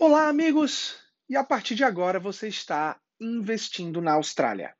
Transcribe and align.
Olá, 0.00 0.28
amigos! 0.28 0.96
E 1.28 1.36
a 1.36 1.42
partir 1.42 1.74
de 1.74 1.82
agora 1.82 2.20
você 2.20 2.46
está 2.46 2.96
investindo 3.20 4.00
na 4.00 4.12
Austrália. 4.12 4.72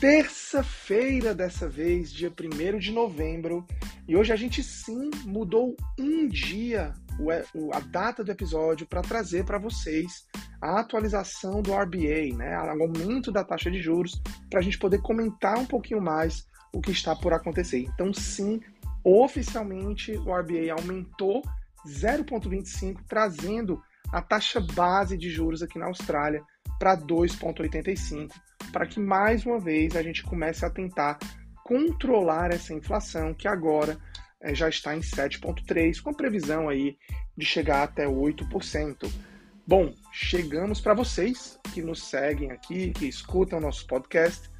Terça-feira, 0.00 1.34
dessa 1.34 1.68
vez, 1.68 2.12
dia 2.12 2.30
1 2.30 2.78
de 2.78 2.92
novembro, 2.92 3.66
e 4.06 4.16
hoje 4.16 4.32
a 4.32 4.36
gente 4.36 4.62
sim 4.62 5.10
mudou 5.24 5.74
um 5.98 6.28
dia 6.28 6.92
a 7.72 7.80
data 7.80 8.22
do 8.22 8.30
episódio 8.30 8.86
para 8.86 9.02
trazer 9.02 9.44
para 9.44 9.58
vocês 9.58 10.24
a 10.62 10.78
atualização 10.78 11.60
do 11.60 11.74
RBA, 11.74 12.36
né, 12.36 12.56
o 12.56 12.82
aumento 12.82 13.32
da 13.32 13.42
taxa 13.42 13.72
de 13.72 13.82
juros, 13.82 14.22
para 14.48 14.60
a 14.60 14.62
gente 14.62 14.78
poder 14.78 15.02
comentar 15.02 15.58
um 15.58 15.66
pouquinho 15.66 16.00
mais 16.00 16.46
o 16.74 16.80
que 16.80 16.90
está 16.90 17.14
por 17.14 17.32
acontecer. 17.32 17.78
Então, 17.78 18.12
sim, 18.12 18.60
oficialmente 19.02 20.12
o 20.12 20.34
RBA 20.34 20.72
aumentou 20.76 21.42
0,25, 21.86 23.00
trazendo 23.08 23.80
a 24.12 24.20
taxa 24.20 24.60
base 24.60 25.16
de 25.16 25.30
juros 25.30 25.62
aqui 25.62 25.78
na 25.78 25.86
Austrália 25.86 26.42
para 26.78 26.96
2,85, 26.96 28.30
para 28.72 28.86
que 28.86 28.98
mais 28.98 29.46
uma 29.46 29.58
vez 29.58 29.96
a 29.96 30.02
gente 30.02 30.22
comece 30.22 30.64
a 30.64 30.70
tentar 30.70 31.18
controlar 31.62 32.52
essa 32.52 32.74
inflação 32.74 33.32
que 33.32 33.48
agora 33.48 33.98
é, 34.40 34.54
já 34.54 34.68
está 34.68 34.94
em 34.96 35.00
7,3, 35.00 36.00
com 36.02 36.12
previsão 36.12 36.68
aí 36.68 36.96
de 37.36 37.46
chegar 37.46 37.82
até 37.82 38.06
8%. 38.06 39.10
Bom, 39.66 39.94
chegamos 40.12 40.80
para 40.80 40.92
vocês 40.92 41.58
que 41.72 41.80
nos 41.80 42.02
seguem 42.02 42.50
aqui, 42.52 42.90
que 42.90 43.06
escutam 43.06 43.60
nosso 43.60 43.86
podcast, 43.86 44.50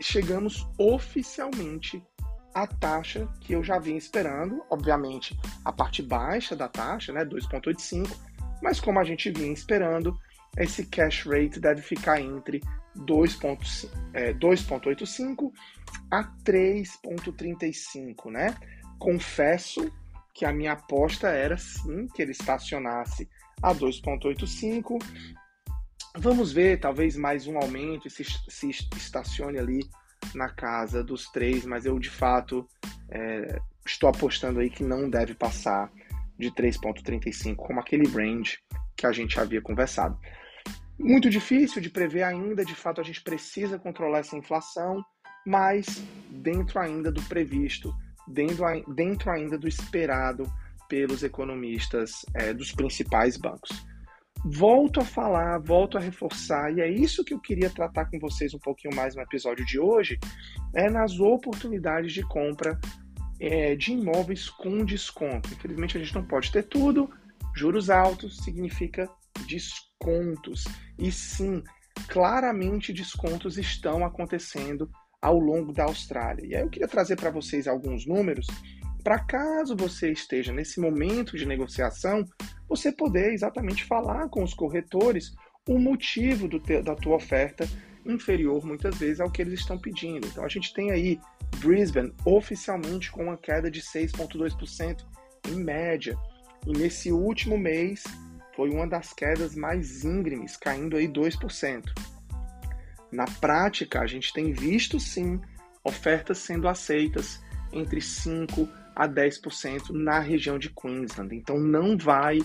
chegamos 0.00 0.66
oficialmente 0.78 2.02
à 2.54 2.66
taxa 2.66 3.28
que 3.40 3.52
eu 3.52 3.62
já 3.62 3.78
vinha 3.78 3.98
esperando, 3.98 4.62
obviamente 4.70 5.38
a 5.64 5.72
parte 5.72 6.02
baixa 6.02 6.56
da 6.56 6.68
taxa, 6.68 7.12
né, 7.12 7.24
2,85, 7.24 8.08
mas 8.62 8.80
como 8.80 8.98
a 8.98 9.04
gente 9.04 9.30
vinha 9.30 9.52
esperando, 9.52 10.18
esse 10.56 10.86
cash 10.86 11.26
rate 11.26 11.60
deve 11.60 11.80
ficar 11.80 12.20
entre 12.20 12.60
2,85 12.98 13.88
é, 14.12 14.32
a 16.10 16.24
3,35, 16.44 18.30
né? 18.30 18.56
Confesso 18.98 19.90
que 20.34 20.44
a 20.44 20.52
minha 20.52 20.72
aposta 20.72 21.28
era 21.28 21.56
sim 21.56 22.08
que 22.08 22.22
ele 22.22 22.32
estacionasse 22.32 23.28
a 23.62 23.74
2,85. 23.74 24.98
Vamos 26.18 26.52
ver, 26.52 26.80
talvez 26.80 27.16
mais 27.16 27.46
um 27.46 27.56
aumento 27.56 28.08
e 28.08 28.10
se, 28.10 28.24
se 28.24 28.70
estacione 28.96 29.58
ali 29.58 29.80
na 30.34 30.48
casa 30.48 31.04
dos 31.04 31.30
três, 31.30 31.64
mas 31.64 31.86
eu 31.86 31.98
de 31.98 32.10
fato 32.10 32.66
é, 33.08 33.60
estou 33.86 34.08
apostando 34.08 34.58
aí 34.58 34.68
que 34.68 34.82
não 34.82 35.08
deve 35.08 35.34
passar 35.34 35.90
de 36.36 36.50
3,35, 36.50 37.56
como 37.56 37.80
aquele 37.80 38.08
range 38.08 38.58
que 38.96 39.06
a 39.06 39.12
gente 39.12 39.38
havia 39.38 39.62
conversado. 39.62 40.18
Muito 40.98 41.30
difícil 41.30 41.80
de 41.80 41.88
prever 41.88 42.24
ainda, 42.24 42.64
de 42.64 42.74
fato 42.74 43.00
a 43.00 43.04
gente 43.04 43.22
precisa 43.22 43.78
controlar 43.78 44.18
essa 44.18 44.36
inflação, 44.36 45.04
mas 45.46 46.02
dentro 46.28 46.80
ainda 46.80 47.12
do 47.12 47.22
previsto, 47.22 47.94
dentro, 48.26 48.64
dentro 48.94 49.30
ainda 49.30 49.56
do 49.56 49.68
esperado 49.68 50.50
pelos 50.88 51.22
economistas 51.22 52.26
é, 52.34 52.52
dos 52.52 52.72
principais 52.72 53.36
bancos. 53.36 53.70
Volto 54.44 55.00
a 55.00 55.04
falar, 55.04 55.58
volto 55.58 55.98
a 55.98 56.00
reforçar, 56.00 56.72
e 56.72 56.80
é 56.80 56.88
isso 56.88 57.24
que 57.24 57.34
eu 57.34 57.38
queria 57.38 57.68
tratar 57.68 58.06
com 58.06 58.18
vocês 58.18 58.54
um 58.54 58.58
pouquinho 58.58 58.94
mais 58.96 59.14
no 59.14 59.20
episódio 59.20 59.64
de 59.66 59.78
hoje, 59.78 60.18
é 60.74 60.88
nas 60.88 61.20
oportunidades 61.20 62.12
de 62.12 62.22
compra 62.22 62.78
é, 63.38 63.76
de 63.76 63.92
imóveis 63.92 64.48
com 64.48 64.84
desconto. 64.84 65.52
Infelizmente 65.52 65.96
a 65.96 66.00
gente 66.00 66.14
não 66.14 66.24
pode 66.24 66.50
ter 66.50 66.62
tudo, 66.62 67.10
juros 67.54 67.90
altos 67.90 68.38
significa 68.38 69.08
descontos. 69.46 70.64
E 70.98 71.12
sim, 71.12 71.62
claramente 72.08 72.92
descontos 72.92 73.58
estão 73.58 74.04
acontecendo 74.04 74.90
ao 75.20 75.38
longo 75.38 75.72
da 75.72 75.84
Austrália. 75.84 76.46
E 76.46 76.54
aí 76.54 76.62
eu 76.62 76.70
queria 76.70 76.88
trazer 76.88 77.16
para 77.16 77.30
vocês 77.30 77.68
alguns 77.68 78.06
números 78.06 78.46
para 79.00 79.18
caso 79.18 79.76
você 79.76 80.10
esteja 80.10 80.52
nesse 80.52 80.80
momento 80.80 81.36
de 81.36 81.46
negociação, 81.46 82.24
você 82.68 82.92
poder 82.92 83.32
exatamente 83.32 83.84
falar 83.84 84.28
com 84.28 84.42
os 84.42 84.54
corretores 84.54 85.34
o 85.68 85.78
motivo 85.78 86.48
te, 86.48 86.82
da 86.82 86.94
tua 86.94 87.16
oferta 87.16 87.68
inferior 88.04 88.64
muitas 88.64 88.96
vezes 88.96 89.20
ao 89.20 89.30
que 89.30 89.42
eles 89.42 89.60
estão 89.60 89.78
pedindo. 89.78 90.26
Então 90.26 90.44
a 90.44 90.48
gente 90.48 90.72
tem 90.72 90.90
aí 90.90 91.20
Brisbane 91.58 92.12
oficialmente 92.24 93.10
com 93.10 93.24
uma 93.24 93.36
queda 93.36 93.70
de 93.70 93.80
6,2% 93.80 95.04
em 95.48 95.62
média. 95.62 96.16
E 96.66 96.72
nesse 96.72 97.12
último 97.12 97.58
mês 97.58 98.04
foi 98.54 98.70
uma 98.70 98.86
das 98.86 99.12
quedas 99.12 99.54
mais 99.54 100.04
íngremes, 100.04 100.56
caindo 100.56 100.96
aí 100.96 101.08
2%. 101.08 101.84
Na 103.10 103.24
prática, 103.24 104.00
a 104.00 104.06
gente 104.06 104.32
tem 104.32 104.52
visto 104.52 105.00
sim 105.00 105.40
ofertas 105.82 106.38
sendo 106.38 106.68
aceitas 106.68 107.40
entre 107.72 108.00
5 108.00 108.68
a 108.94 109.08
10% 109.08 109.90
na 109.90 110.18
região 110.20 110.58
de 110.58 110.70
Queensland. 110.70 111.34
Então 111.34 111.58
não 111.58 111.96
vai 111.96 112.38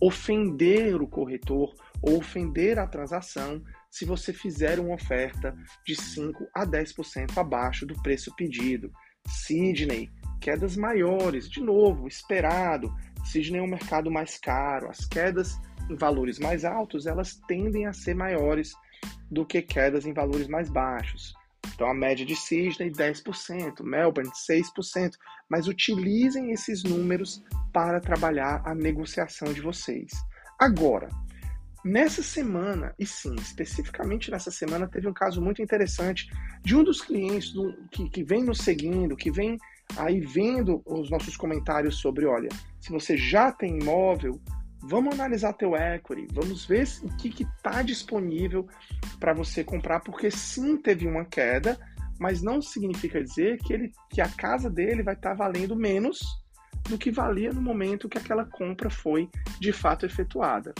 ofender 0.00 1.00
o 1.00 1.06
corretor 1.06 1.74
ou 2.02 2.18
ofender 2.18 2.78
a 2.78 2.86
transação 2.86 3.62
se 3.90 4.04
você 4.04 4.32
fizer 4.32 4.78
uma 4.78 4.94
oferta 4.94 5.56
de 5.86 5.96
5 5.96 6.46
a 6.54 6.66
10% 6.66 7.38
abaixo 7.38 7.86
do 7.86 7.94
preço 8.02 8.34
pedido. 8.36 8.92
Sydney, 9.26 10.10
quedas 10.40 10.76
maiores, 10.76 11.48
de 11.48 11.60
novo, 11.60 12.06
esperado, 12.06 12.94
Sydney 13.24 13.58
é 13.58 13.62
um 13.62 13.66
mercado 13.66 14.10
mais 14.10 14.38
caro, 14.38 14.88
as 14.88 15.04
quedas 15.04 15.58
em 15.90 15.96
valores 15.96 16.38
mais 16.38 16.64
altos, 16.64 17.06
elas 17.06 17.34
tendem 17.48 17.86
a 17.86 17.92
ser 17.92 18.14
maiores 18.14 18.72
do 19.30 19.44
que 19.44 19.62
quedas 19.62 20.06
em 20.06 20.12
valores 20.12 20.46
mais 20.46 20.68
baixos. 20.68 21.34
Então 21.76 21.90
a 21.90 21.94
média 21.94 22.24
de 22.24 22.34
Sydney 22.34 22.90
10%, 22.90 23.82
Melbourne 23.82 24.30
6%, 24.30 25.12
mas 25.48 25.68
utilizem 25.68 26.50
esses 26.50 26.82
números 26.82 27.44
para 27.70 28.00
trabalhar 28.00 28.62
a 28.64 28.74
negociação 28.74 29.52
de 29.52 29.60
vocês. 29.60 30.10
Agora, 30.58 31.10
nessa 31.84 32.22
semana, 32.22 32.94
e 32.98 33.04
sim, 33.04 33.34
especificamente 33.34 34.30
nessa 34.30 34.50
semana, 34.50 34.88
teve 34.88 35.06
um 35.06 35.12
caso 35.12 35.42
muito 35.42 35.60
interessante 35.60 36.30
de 36.64 36.74
um 36.74 36.82
dos 36.82 37.02
clientes 37.02 37.52
do, 37.52 37.70
que, 37.90 38.08
que 38.08 38.24
vem 38.24 38.42
nos 38.42 38.60
seguindo, 38.60 39.14
que 39.14 39.30
vem 39.30 39.58
aí 39.98 40.18
vendo 40.20 40.82
os 40.86 41.10
nossos 41.10 41.36
comentários 41.36 42.00
sobre, 42.00 42.24
olha, 42.24 42.48
se 42.80 42.90
você 42.90 43.18
já 43.18 43.52
tem 43.52 43.78
imóvel, 43.78 44.40
vamos 44.88 45.14
analisar 45.14 45.52
teu 45.52 45.74
equity, 45.76 46.28
vamos 46.32 46.64
ver 46.64 46.86
o 47.02 47.16
que 47.16 47.42
está 47.42 47.82
disponível 47.82 48.66
para 49.18 49.32
você 49.32 49.64
comprar, 49.64 50.00
porque 50.00 50.30
sim 50.30 50.76
teve 50.76 51.06
uma 51.06 51.24
queda, 51.24 51.78
mas 52.18 52.42
não 52.42 52.62
significa 52.62 53.22
dizer 53.22 53.58
que, 53.58 53.72
ele, 53.72 53.92
que 54.10 54.20
a 54.20 54.28
casa 54.28 54.70
dele 54.70 55.02
vai 55.02 55.14
estar 55.14 55.30
tá 55.30 55.34
valendo 55.34 55.76
menos 55.76 56.20
do 56.88 56.96
que 56.96 57.10
valia 57.10 57.52
no 57.52 57.60
momento 57.60 58.08
que 58.08 58.18
aquela 58.18 58.44
compra 58.44 58.88
foi 58.88 59.28
de 59.60 59.72
fato 59.72 60.06
efetuada. 60.06 60.72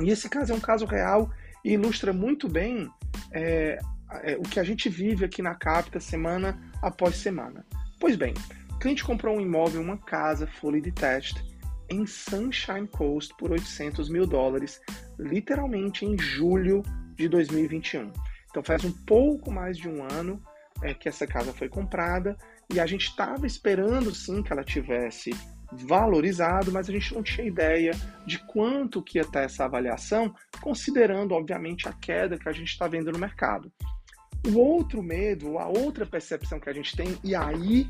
E 0.00 0.10
esse 0.10 0.28
caso 0.28 0.52
é 0.52 0.56
um 0.56 0.60
caso 0.60 0.84
real 0.84 1.30
e 1.64 1.72
ilustra 1.72 2.12
muito 2.12 2.48
bem 2.48 2.88
é, 3.32 3.78
é, 4.24 4.36
o 4.36 4.42
que 4.42 4.60
a 4.60 4.64
gente 4.64 4.88
vive 4.88 5.24
aqui 5.24 5.40
na 5.40 5.54
Capita 5.54 6.00
semana 6.00 6.60
após 6.82 7.16
semana. 7.16 7.64
Pois 7.98 8.14
bem, 8.14 8.34
o 8.70 8.78
cliente 8.78 9.04
comprou 9.04 9.36
um 9.36 9.40
imóvel, 9.40 9.80
uma 9.80 9.96
casa 9.96 10.46
fully 10.46 10.80
detached 10.80 11.51
em 11.88 12.06
Sunshine 12.06 12.86
Coast 12.88 13.34
por 13.38 13.50
800 13.50 14.08
mil 14.08 14.26
dólares, 14.26 14.80
literalmente 15.18 16.04
em 16.04 16.18
julho 16.18 16.82
de 17.14 17.28
2021. 17.28 18.12
Então 18.50 18.62
faz 18.62 18.84
um 18.84 18.92
pouco 18.92 19.50
mais 19.50 19.76
de 19.76 19.88
um 19.88 20.02
ano 20.02 20.42
é, 20.82 20.92
que 20.94 21.08
essa 21.08 21.26
casa 21.26 21.52
foi 21.52 21.68
comprada 21.68 22.36
e 22.72 22.80
a 22.80 22.86
gente 22.86 23.08
estava 23.08 23.46
esperando 23.46 24.14
sim 24.14 24.42
que 24.42 24.52
ela 24.52 24.64
tivesse 24.64 25.30
valorizado, 25.72 26.70
mas 26.70 26.88
a 26.88 26.92
gente 26.92 27.14
não 27.14 27.22
tinha 27.22 27.46
ideia 27.46 27.92
de 28.26 28.38
quanto 28.46 29.02
que 29.02 29.18
ia 29.18 29.22
estar 29.22 29.42
essa 29.42 29.64
avaliação, 29.64 30.34
considerando 30.60 31.32
obviamente 31.32 31.88
a 31.88 31.92
queda 31.92 32.38
que 32.38 32.48
a 32.48 32.52
gente 32.52 32.68
está 32.68 32.86
vendo 32.86 33.10
no 33.10 33.18
mercado. 33.18 33.72
O 34.46 34.58
outro 34.58 35.02
medo, 35.02 35.58
a 35.58 35.68
outra 35.68 36.04
percepção 36.04 36.58
que 36.58 36.68
a 36.68 36.72
gente 36.72 36.96
tem, 36.96 37.16
e 37.22 37.34
aí 37.34 37.88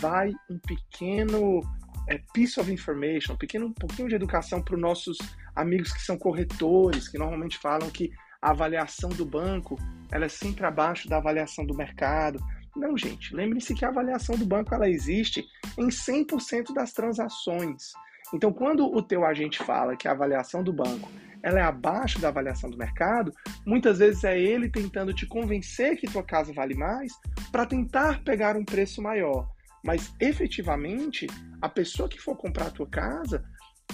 vai 0.00 0.32
um 0.50 0.58
pequeno 0.58 1.62
é, 2.08 2.18
piece 2.32 2.58
of 2.60 2.70
information, 2.72 3.34
um, 3.34 3.36
pequeno, 3.36 3.66
um 3.66 3.72
pouquinho 3.72 4.08
de 4.08 4.14
educação 4.14 4.62
para 4.62 4.74
os 4.74 4.80
nossos 4.80 5.18
amigos 5.54 5.92
que 5.92 6.02
são 6.02 6.18
corretores, 6.18 7.08
que 7.08 7.18
normalmente 7.18 7.58
falam 7.58 7.90
que 7.90 8.10
a 8.40 8.50
avaliação 8.50 9.08
do 9.10 9.24
banco 9.24 9.78
ela 10.10 10.26
é 10.26 10.28
sempre 10.28 10.66
abaixo 10.66 11.08
da 11.08 11.16
avaliação 11.16 11.64
do 11.64 11.74
mercado. 11.74 12.38
Não, 12.76 12.96
gente, 12.96 13.34
lembre-se 13.34 13.74
que 13.74 13.84
a 13.84 13.88
avaliação 13.88 14.36
do 14.36 14.44
banco 14.44 14.74
ela 14.74 14.88
existe 14.88 15.44
em 15.78 15.88
100% 15.88 16.74
das 16.74 16.92
transações. 16.92 17.92
Então, 18.32 18.52
quando 18.52 18.84
o 18.86 19.02
teu 19.02 19.24
agente 19.24 19.58
fala 19.62 19.96
que 19.96 20.08
a 20.08 20.12
avaliação 20.12 20.62
do 20.62 20.72
banco 20.72 21.08
ela 21.42 21.60
é 21.60 21.62
abaixo 21.62 22.18
da 22.18 22.28
avaliação 22.28 22.70
do 22.70 22.78
mercado, 22.78 23.32
muitas 23.66 23.98
vezes 23.98 24.24
é 24.24 24.38
ele 24.38 24.70
tentando 24.70 25.12
te 25.12 25.26
convencer 25.26 25.96
que 25.96 26.10
tua 26.10 26.22
casa 26.22 26.54
vale 26.54 26.74
mais 26.74 27.12
para 27.52 27.66
tentar 27.66 28.24
pegar 28.24 28.56
um 28.56 28.64
preço 28.64 29.02
maior. 29.02 29.53
Mas 29.84 30.14
efetivamente, 30.18 31.26
a 31.60 31.68
pessoa 31.68 32.08
que 32.08 32.20
for 32.20 32.36
comprar 32.36 32.68
a 32.68 32.70
tua 32.70 32.88
casa, 32.88 33.44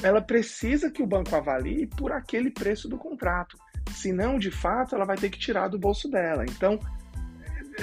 ela 0.02 0.22
precisa 0.22 0.90
que 0.90 1.02
o 1.02 1.06
banco 1.06 1.34
avalie 1.34 1.86
por 1.86 2.12
aquele 2.12 2.50
preço 2.50 2.88
do 2.88 2.96
contrato. 2.96 3.58
Senão, 3.92 4.38
de 4.38 4.50
fato, 4.50 4.94
ela 4.94 5.04
vai 5.04 5.16
ter 5.16 5.30
que 5.30 5.38
tirar 5.38 5.68
do 5.68 5.78
bolso 5.78 6.08
dela. 6.08 6.44
Então, 6.44 6.78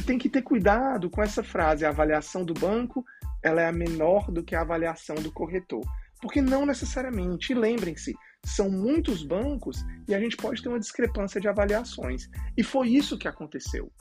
tem 0.06 0.18
que 0.18 0.30
ter 0.30 0.42
cuidado 0.42 1.10
com 1.10 1.22
essa 1.22 1.44
frase, 1.44 1.86
a 1.86 1.90
avaliação 1.90 2.46
do 2.46 2.54
banco 2.54 3.06
ela 3.44 3.62
é 3.62 3.72
menor 3.72 4.32
do 4.32 4.44
que 4.44 4.56
a 4.56 4.62
avaliação 4.62 5.16
do 5.16 5.32
corretor. 5.32 5.84
Porque 6.22 6.42
não 6.42 6.66
necessariamente. 6.66 7.54
Lembrem-se, 7.54 8.16
são 8.44 8.70
muitos 8.70 9.24
bancos 9.24 9.86
e 10.08 10.16
a 10.16 10.20
gente 10.20 10.36
pode 10.36 10.62
ter 10.62 10.70
uma 10.70 10.80
discrepância 10.80 11.40
de 11.40 11.48
avaliações. 11.48 12.28
E 12.56 12.64
foi 12.64 12.90
isso 12.90 13.18
que 13.18 13.28
aconteceu. 13.28 13.92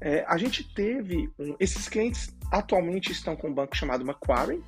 É, 0.00 0.24
a 0.26 0.36
gente 0.36 0.72
teve. 0.74 1.30
Um, 1.38 1.56
esses 1.58 1.88
clientes 1.88 2.34
atualmente 2.52 3.10
estão 3.10 3.34
com 3.34 3.48
um 3.48 3.54
banco 3.54 3.76
chamado 3.76 4.04
Macquarie. 4.04 4.62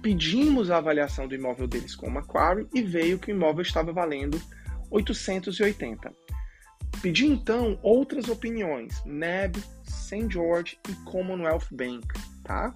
Pedimos 0.00 0.70
a 0.70 0.76
avaliação 0.76 1.26
do 1.26 1.34
imóvel 1.34 1.66
deles 1.66 1.96
com 1.96 2.06
o 2.06 2.10
Macquarie 2.10 2.68
e 2.72 2.80
veio 2.80 3.18
que 3.18 3.32
o 3.32 3.34
imóvel 3.34 3.62
estava 3.62 3.92
valendo 3.92 4.40
880. 4.90 6.14
Pedi 7.02 7.26
então 7.26 7.78
outras 7.82 8.28
opiniões, 8.28 9.04
NEB, 9.04 9.58
St. 9.82 10.28
George 10.30 10.78
e 10.88 10.94
Commonwealth 11.04 11.66
Bank, 11.72 12.06
tá? 12.44 12.74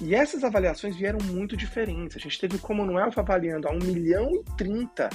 E 0.00 0.14
essas 0.14 0.42
avaliações 0.42 0.96
vieram 0.96 1.18
muito 1.24 1.56
diferentes. 1.56 2.16
A 2.16 2.20
gente 2.20 2.40
teve 2.40 2.56
o 2.56 2.58
Commonwealth 2.58 3.18
avaliando 3.18 3.68
a 3.68 3.72
1 3.72 3.78
milhão 3.78 4.30
e 4.34 4.42
30, 4.56 5.08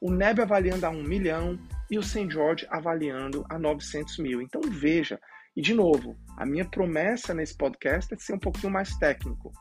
o 0.00 0.10
NEB 0.10 0.40
avaliando 0.40 0.86
a 0.86 0.90
1 0.90 1.02
milhão 1.02 1.58
e 1.90 1.98
o 1.98 2.02
St. 2.02 2.30
George 2.30 2.66
avaliando 2.70 3.44
a 3.48 3.58
900 3.58 4.18
mil. 4.18 4.40
Então 4.40 4.60
veja, 4.62 5.20
e 5.60 5.62
de 5.62 5.74
novo, 5.74 6.16
a 6.38 6.46
minha 6.46 6.64
promessa 6.64 7.34
nesse 7.34 7.54
podcast 7.54 8.14
é 8.14 8.16
ser 8.16 8.32
um 8.32 8.38
pouquinho 8.38 8.72
mais 8.72 8.96
técnico. 8.96 9.52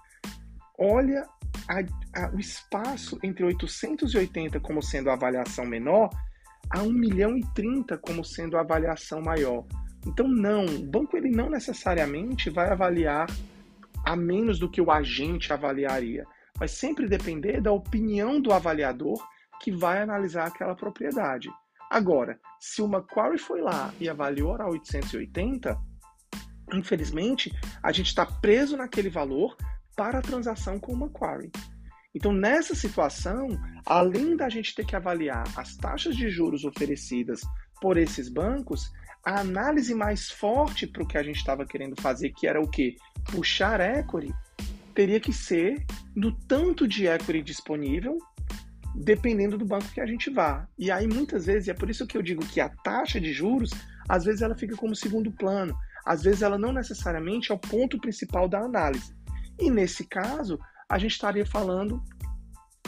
Olha 0.77 1.27
a, 1.67 2.21
a, 2.21 2.29
o 2.29 2.39
espaço 2.39 3.19
entre 3.21 3.43
880 3.43 4.61
como 4.61 4.81
sendo 4.81 5.09
a 5.09 5.13
avaliação 5.15 5.65
menor 5.65 6.09
a 6.69 6.81
1 6.81 6.89
milhão 6.89 7.37
e 7.37 7.43
30 7.53 7.97
como 7.97 8.23
sendo 8.23 8.55
a 8.55 8.61
avaliação 8.61 9.21
maior. 9.21 9.65
Então 10.07 10.25
não, 10.25 10.63
o 10.67 10.85
banco 10.85 11.17
ele 11.17 11.31
não 11.31 11.49
necessariamente 11.49 12.49
vai 12.49 12.69
avaliar 12.69 13.27
a 14.05 14.15
menos 14.15 14.57
do 14.57 14.71
que 14.71 14.79
o 14.79 14.89
agente 14.89 15.51
avaliaria. 15.51 16.25
Vai 16.57 16.69
sempre 16.69 17.09
depender 17.09 17.59
da 17.59 17.73
opinião 17.73 18.39
do 18.39 18.53
avaliador 18.53 19.21
que 19.61 19.69
vai 19.69 20.01
analisar 20.01 20.47
aquela 20.47 20.75
propriedade. 20.75 21.49
Agora, 21.89 22.39
se 22.57 22.81
o 22.81 22.87
Macquarie 22.87 23.37
foi 23.37 23.59
lá 23.59 23.93
e 23.99 24.07
avaliou 24.07 24.55
a 24.61 24.69
880, 24.69 25.88
infelizmente, 26.73 27.51
a 27.81 27.91
gente 27.91 28.07
está 28.07 28.25
preso 28.25 28.77
naquele 28.77 29.09
valor 29.09 29.55
para 29.95 30.19
a 30.19 30.21
transação 30.21 30.79
com 30.79 30.93
o 30.93 30.97
Macquarie. 30.97 31.51
Então, 32.13 32.31
nessa 32.31 32.73
situação, 32.73 33.49
além 33.85 34.35
da 34.35 34.49
gente 34.49 34.73
ter 34.73 34.85
que 34.85 34.95
avaliar 34.95 35.43
as 35.55 35.75
taxas 35.75 36.15
de 36.15 36.29
juros 36.29 36.65
oferecidas 36.65 37.41
por 37.81 37.97
esses 37.97 38.29
bancos, 38.29 38.91
a 39.23 39.41
análise 39.41 39.93
mais 39.93 40.29
forte 40.29 40.87
para 40.87 41.03
o 41.03 41.07
que 41.07 41.17
a 41.17 41.23
gente 41.23 41.37
estava 41.37 41.65
querendo 41.65 42.01
fazer, 42.01 42.31
que 42.31 42.47
era 42.47 42.61
o 42.61 42.67
quê? 42.67 42.95
Puxar 43.31 43.79
equity, 43.79 44.33
teria 44.95 45.19
que 45.19 45.31
ser 45.31 45.85
no 46.15 46.31
tanto 46.31 46.87
de 46.87 47.05
equity 47.05 47.41
disponível, 47.41 48.17
dependendo 48.95 49.57
do 49.57 49.65
banco 49.65 49.91
que 49.93 50.01
a 50.01 50.05
gente 50.05 50.29
vá. 50.29 50.67
E 50.77 50.89
aí, 50.89 51.07
muitas 51.07 51.45
vezes, 51.45 51.69
é 51.69 51.73
por 51.73 51.89
isso 51.89 52.07
que 52.07 52.17
eu 52.17 52.21
digo 52.21 52.45
que 52.45 52.59
a 52.59 52.69
taxa 52.69 53.19
de 53.19 53.31
juros, 53.31 53.71
às 54.07 54.23
vezes 54.23 54.41
ela 54.41 54.57
fica 54.57 54.75
como 54.75 54.95
segundo 54.95 55.31
plano, 55.31 55.77
às 56.09 56.23
vezes 56.23 56.41
ela 56.41 56.57
não 56.57 56.73
necessariamente 56.73 57.51
é 57.51 57.55
o 57.55 57.59
ponto 57.59 57.99
principal 57.99 58.49
da 58.49 58.61
análise. 58.61 59.15
E 59.59 59.69
nesse 59.69 60.07
caso, 60.07 60.57
a 60.89 60.97
gente 60.97 61.11
estaria 61.11 61.45
falando 61.45 62.03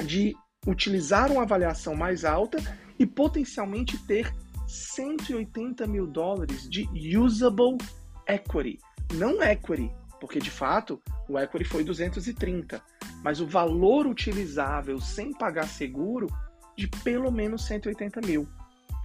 de 0.03 0.35
utilizar 0.65 1.31
uma 1.31 1.43
avaliação 1.43 1.93
mais 1.93 2.25
alta 2.25 2.57
e 2.97 3.05
potencialmente 3.05 3.95
ter 4.07 4.33
180 4.67 5.85
mil 5.85 6.07
dólares 6.07 6.67
de 6.67 7.15
usable 7.15 7.77
equity. 8.27 8.79
Não 9.13 9.39
equity, 9.43 9.91
porque 10.19 10.39
de 10.39 10.49
fato 10.49 10.99
o 11.29 11.37
equity 11.37 11.65
foi 11.65 11.83
230, 11.83 12.81
mas 13.23 13.39
o 13.39 13.45
valor 13.45 14.07
utilizável 14.07 14.99
sem 14.99 15.31
pagar 15.31 15.67
seguro 15.67 16.25
de 16.75 16.87
pelo 16.87 17.31
menos 17.31 17.65
180 17.65 18.19
mil. 18.21 18.47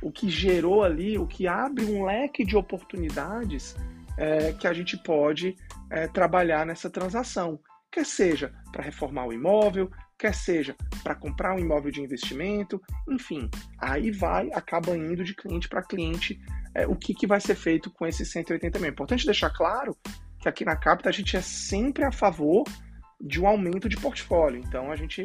O 0.02 0.10
que 0.10 0.30
gerou 0.30 0.82
ali, 0.82 1.18
o 1.18 1.26
que 1.26 1.46
abre 1.46 1.84
um 1.84 2.06
leque 2.06 2.46
de 2.46 2.56
oportunidades 2.56 3.76
é, 4.16 4.52
que 4.52 4.66
a 4.66 4.72
gente 4.72 4.96
pode 4.96 5.56
é, 5.90 6.06
trabalhar 6.08 6.64
nessa 6.66 6.90
transação. 6.90 7.58
Quer 7.90 8.04
seja 8.04 8.52
para 8.72 8.82
reformar 8.82 9.26
o 9.26 9.32
imóvel, 9.32 9.90
quer 10.18 10.34
seja 10.34 10.76
para 11.02 11.14
comprar 11.14 11.54
um 11.54 11.58
imóvel 11.58 11.90
de 11.90 12.00
investimento, 12.00 12.80
enfim, 13.08 13.50
aí 13.78 14.10
vai, 14.10 14.50
acaba 14.52 14.96
indo 14.96 15.24
de 15.24 15.34
cliente 15.34 15.68
para 15.68 15.82
cliente 15.82 16.40
é, 16.74 16.86
o 16.86 16.94
que, 16.94 17.14
que 17.14 17.26
vai 17.26 17.40
ser 17.40 17.54
feito 17.54 17.90
com 17.90 18.06
esses 18.06 18.30
180 18.30 18.78
mil. 18.78 18.88
É 18.88 18.90
importante 18.90 19.24
deixar 19.24 19.50
claro 19.50 19.96
que 20.38 20.48
aqui 20.48 20.64
na 20.64 20.76
Capita 20.76 21.08
a 21.08 21.12
gente 21.12 21.36
é 21.36 21.40
sempre 21.40 22.04
a 22.04 22.12
favor 22.12 22.64
de 23.20 23.40
um 23.40 23.46
aumento 23.46 23.88
de 23.88 23.96
portfólio. 23.96 24.60
Então 24.60 24.90
a 24.90 24.96
gente, 24.96 25.24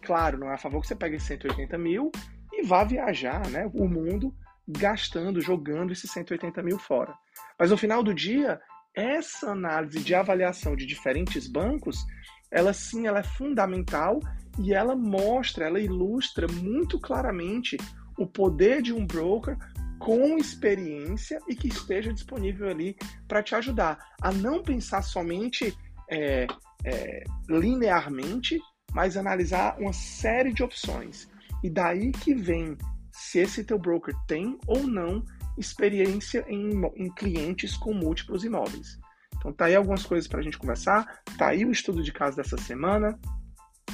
claro, 0.00 0.38
não 0.38 0.50
é 0.50 0.54
a 0.54 0.58
favor 0.58 0.80
que 0.80 0.86
você 0.86 0.94
pegue 0.94 1.18
180 1.18 1.76
mil 1.78 2.10
e 2.52 2.64
vá 2.64 2.84
viajar 2.84 3.48
né, 3.48 3.68
o 3.74 3.88
mundo 3.88 4.34
gastando, 4.66 5.40
jogando 5.40 5.92
esses 5.92 6.10
180 6.10 6.62
mil 6.62 6.78
fora. 6.78 7.14
Mas 7.62 7.70
no 7.70 7.76
final 7.76 8.02
do 8.02 8.12
dia, 8.12 8.60
essa 8.92 9.52
análise 9.52 10.00
de 10.00 10.16
avaliação 10.16 10.74
de 10.74 10.84
diferentes 10.84 11.46
bancos 11.46 12.04
ela 12.50 12.72
sim 12.72 13.06
ela 13.06 13.20
é 13.20 13.22
fundamental 13.22 14.18
e 14.58 14.74
ela 14.74 14.96
mostra, 14.96 15.66
ela 15.66 15.78
ilustra 15.78 16.48
muito 16.48 16.98
claramente 16.98 17.76
o 18.18 18.26
poder 18.26 18.82
de 18.82 18.92
um 18.92 19.06
broker 19.06 19.56
com 20.00 20.36
experiência 20.38 21.38
e 21.48 21.54
que 21.54 21.68
esteja 21.68 22.12
disponível 22.12 22.68
ali 22.68 22.96
para 23.28 23.44
te 23.44 23.54
ajudar 23.54 23.96
a 24.20 24.32
não 24.32 24.60
pensar 24.60 25.02
somente 25.02 25.72
é, 26.10 26.48
é, 26.84 27.22
linearmente, 27.48 28.58
mas 28.92 29.16
analisar 29.16 29.78
uma 29.78 29.92
série 29.92 30.52
de 30.52 30.64
opções. 30.64 31.30
E 31.62 31.70
daí 31.70 32.10
que 32.10 32.34
vem 32.34 32.76
se 33.12 33.38
esse 33.38 33.62
teu 33.62 33.78
broker 33.78 34.16
tem 34.26 34.58
ou 34.66 34.82
não 34.84 35.24
experiência 35.62 36.44
em, 36.48 36.72
em 36.96 37.10
clientes 37.14 37.76
com 37.76 37.94
múltiplos 37.94 38.44
imóveis. 38.44 38.98
Então 39.36 39.52
tá 39.52 39.64
aí 39.64 39.74
algumas 39.74 40.04
coisas 40.04 40.28
para 40.28 40.40
a 40.40 40.42
gente 40.42 40.58
conversar, 40.58 41.22
tá 41.38 41.48
aí 41.48 41.64
o 41.64 41.72
estudo 41.72 42.02
de 42.02 42.12
caso 42.12 42.36
dessa 42.36 42.56
semana. 42.56 43.18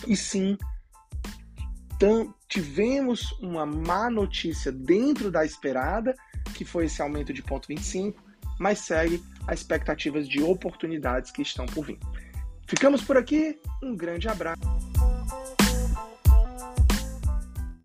E 0.06 0.16
sim, 0.16 0.58
tivemos 2.48 3.32
uma 3.40 3.66
má 3.66 4.10
notícia 4.10 4.70
dentro 4.70 5.30
da 5.30 5.44
esperada, 5.44 6.14
que 6.54 6.64
foi 6.64 6.86
esse 6.86 7.02
aumento 7.02 7.32
de 7.32 7.42
0,25, 7.42 8.14
mas 8.58 8.80
segue 8.80 9.22
as 9.46 9.60
expectativas 9.60 10.28
de 10.28 10.42
oportunidades 10.42 11.30
que 11.30 11.42
estão 11.42 11.66
por 11.66 11.84
vir. 11.84 11.98
Ficamos 12.66 13.02
por 13.02 13.16
aqui, 13.16 13.58
um 13.82 13.96
grande 13.96 14.28
abraço. 14.28 14.87